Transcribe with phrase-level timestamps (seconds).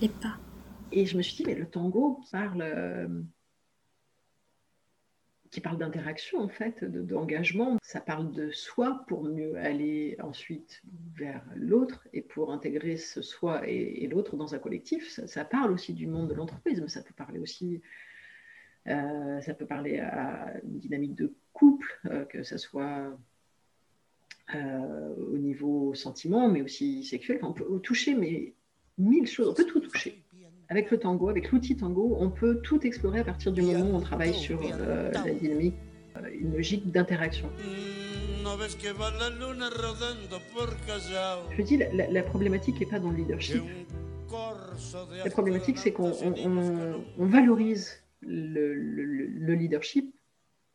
[0.00, 0.38] et pas.
[0.92, 3.22] Et je me suis dit, mais le tango parle, euh,
[5.50, 10.82] qui parle d'interaction en fait, d'engagement, ça parle de soi pour mieux aller ensuite
[11.14, 15.08] vers l'autre et pour intégrer ce soi et, l'autre dans un collectif.
[15.26, 17.80] Ça, parle aussi du monde de l'entreprise, mais ça peut parler aussi,
[18.88, 23.16] euh, ça peut parler à une dynamique de couple, euh, que ce soit
[24.52, 27.38] au niveau sentiment, mais aussi sexuel.
[27.42, 28.52] on peut toucher mais
[29.00, 30.22] mille choses, on peut tout toucher
[30.70, 33.96] avec le tango, avec l'outil tango, on peut tout explorer à partir du moment où
[33.96, 35.74] on travaille sur euh, la dynamique,
[36.16, 37.50] euh, une logique d'interaction.
[41.56, 43.62] Je dis, la, la problématique n'est pas dans le leadership.
[45.24, 46.12] La problématique, c'est qu'on
[47.18, 50.14] valorise le, leadership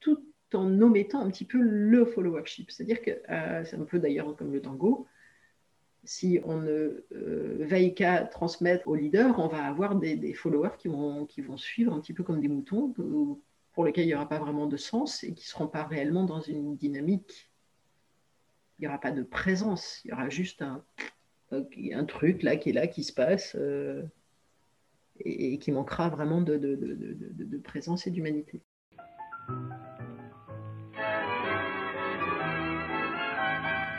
[0.00, 0.18] tout
[0.54, 2.70] en omettant un petit peu le followership.
[2.70, 5.06] C'est-à-dire que euh, c'est un peu d'ailleurs comme le tango
[6.04, 10.88] si on ne euh, veille qu'à transmettre aux leaders, on va avoir des, followers qui
[10.88, 12.92] vont, qui vont suivre un petit peu comme des moutons,
[13.72, 16.24] pour lesquels il n'y aura pas vraiment de sens et qui ne seront pas réellement
[16.24, 17.50] dans une dynamique.
[18.78, 20.84] Il n'y aura pas de présence, il y aura juste un,
[22.04, 24.02] truc là qui est là, qui se passe, euh,
[25.20, 28.60] et, qui manquera vraiment de, présence et d'humanité.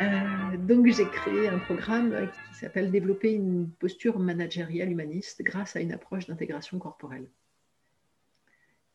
[0.00, 0.31] Euh,
[0.72, 5.92] donc j'ai créé un programme qui s'appelle Développer une posture managériale humaniste grâce à une
[5.92, 7.28] approche d'intégration corporelle.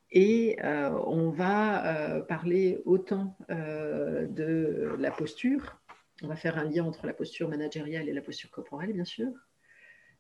[0.09, 5.79] Et euh, on va euh, parler autant de la posture,
[6.23, 9.31] on va faire un lien entre la posture managériale et la posture corporelle, bien sûr.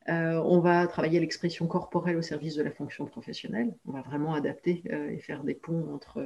[0.07, 3.73] on va travailler l'expression corporelle au service de la fonction professionnelle.
[3.87, 6.21] On va vraiment adapter et faire des ponts entre,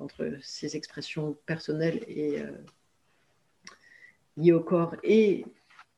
[0.00, 2.42] entre ces expressions personnelles et
[4.36, 5.44] liés au corps et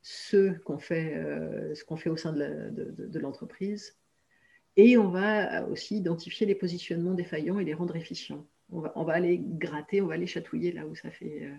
[0.04, 3.96] ce qu'on fait, euh, fait au sein de l'entreprise.
[4.76, 8.46] Et on va aussi identifier les positionnements défaillants et les rendre efficients.
[8.70, 11.54] On va, on va aller gratter, on va aller chatouiller là où ça fait euh,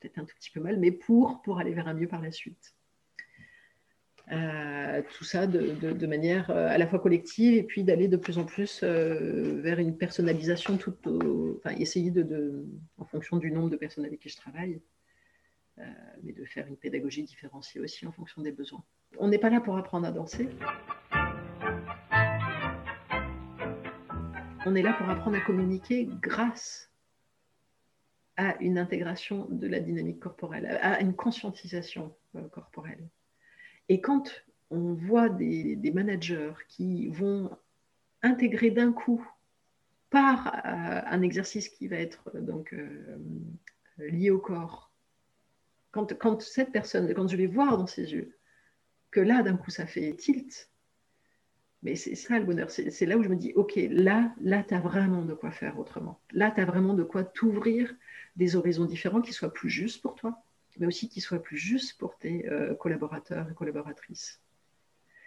[0.00, 2.30] peut-être un tout petit peu mal, mais pour, pour aller vers un mieux par la
[2.30, 2.74] suite.
[4.30, 8.38] Euh, tout ça de, de, manière à la fois collective et puis d'aller de plus
[8.38, 10.94] en plus vers une personnalisation, tout
[11.58, 12.64] enfin, essayer de,
[12.96, 14.80] en fonction du nombre de personnes avec qui je travaille,
[16.22, 18.84] mais de faire une pédagogie différenciée aussi en fonction des besoins.
[19.18, 20.48] On n'est pas là pour apprendre à danser.
[24.64, 26.90] On est là pour apprendre à communiquer grâce
[28.36, 33.08] à une intégration de la dynamique corporelle, à une conscientisation euh, corporelle.
[33.88, 37.50] Et quand on voit des, managers qui vont
[38.22, 39.26] intégrer d'un coup
[40.08, 42.74] par euh, un exercice qui va être donc
[43.98, 44.91] lié au corps,
[45.92, 48.36] quand, cette personne, quand je vais voir dans ses yeux,
[49.10, 50.70] que là, d'un coup, ça fait tilt,
[51.82, 52.70] mais c'est ça le bonheur.
[52.70, 55.78] C'est là où je me dis, OK, là, là, tu as vraiment de quoi faire
[55.78, 56.20] autrement.
[56.32, 57.94] Là, tu as vraiment de quoi t'ouvrir
[58.36, 60.42] des horizons différents qui soient plus justes pour toi,
[60.78, 64.40] mais aussi qui soient plus justes pour tes euh, collaborateurs et collaboratrices.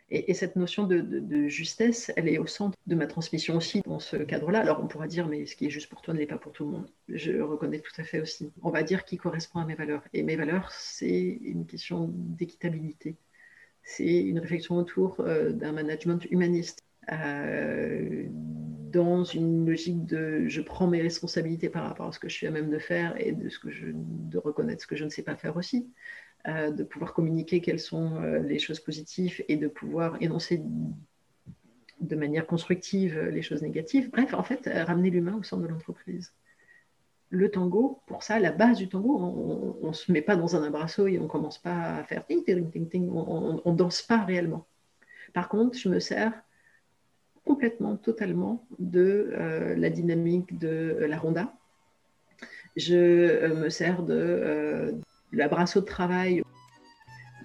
[0.10, 4.18] Et, cette notion de, justesse, elle est au centre de ma transmission aussi dans ce
[4.18, 4.60] cadre-là.
[4.60, 6.52] Alors on pourra dire, mais ce qui est juste pour toi ne l'est pas pour
[6.52, 6.90] tout le monde.
[7.10, 8.52] Je reconnais tout à fait aussi.
[8.62, 10.04] On va dire qui correspond à mes valeurs.
[10.14, 13.18] Et mes valeurs, c'est une question d'équitabilité.
[13.84, 16.84] C'est une réflexion autour euh, d'un management humaniste.
[17.12, 18.28] Euh,
[18.96, 22.48] dans une logique de je prends mes responsabilités par rapport à ce que je suis
[22.48, 25.10] à même de faire et de, ce que je, de reconnaître ce que je ne
[25.10, 25.92] sais pas faire aussi.
[26.48, 30.62] Euh, de pouvoir communiquer quelles sont euh, les choses positives et de pouvoir énoncer
[32.02, 34.12] de manière constructive les choses négatives.
[34.12, 36.34] Bref, en fait, euh, ramener l'humain au centre de l'entreprise.
[37.32, 39.18] Le tango, pour ça, la base du tango,
[39.82, 42.24] on ne se met pas dans un abrasso et on ne commence pas à faire
[42.28, 44.68] ting, ting, ting, ting, on ne danse pas réellement.
[45.34, 46.32] Par contre, je me sers
[47.44, 49.34] complètement, totalement de
[49.76, 51.52] la dynamique de la ronda.
[52.76, 54.96] Je me sers de,
[55.36, 56.44] la brasso de travail,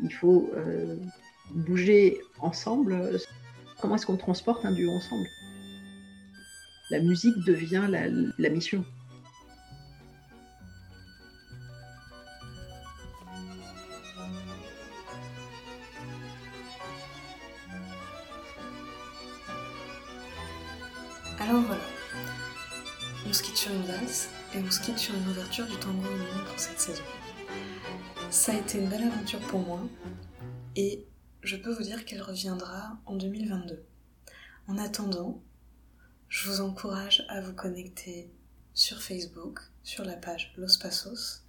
[0.02, 0.96] il faut euh,
[1.50, 3.18] bouger ensemble.
[3.80, 5.26] Comment est-ce qu'on transporte un duo ensemble?
[6.90, 8.84] La musique devient la, mission.
[21.38, 21.80] Alors voilà,
[23.28, 26.06] on se quitte sur une base et on se quitte sur une ouverture du tango
[26.48, 27.02] pour cette saison.
[28.30, 29.80] Ça a été une belle aventure pour moi
[30.76, 31.04] et
[31.42, 33.84] je peux vous dire qu'elle reviendra en 2022.
[34.68, 35.42] En attendant,
[36.28, 38.30] je vous encourage à vous connecter
[38.72, 41.42] sur Facebook, sur la page Los Passos,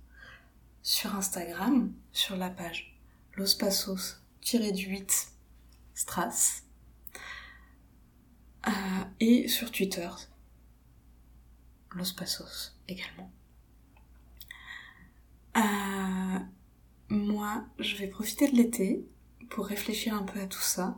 [0.81, 2.98] sur Instagram, sur la page
[3.36, 5.28] Los Passos-8
[5.94, 6.63] Strass
[9.19, 10.10] et sur Twitter,
[11.92, 13.31] Los Passos également.
[15.57, 16.10] Euh,
[17.11, 19.05] moi, je vais profiter de l'été
[19.49, 20.97] pour réfléchir un peu à tout ça.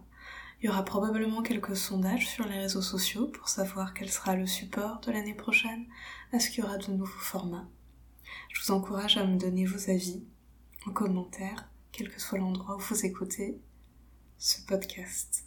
[0.62, 4.45] Il y aura probablement quelques sondages sur les réseaux sociaux pour savoir quel sera le
[4.45, 5.88] support de l'année prochaine.
[6.31, 7.68] Est-ce qu'il y aura de nouveaux formats?
[8.50, 10.24] Je vous encourage à me donner vos avis
[10.86, 13.60] en commentaire, quel que soit l'endroit où vous écoutez
[14.38, 15.45] ce podcast.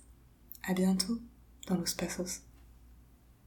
[0.65, 1.21] À bientôt
[1.69, 2.46] dans Los Passos.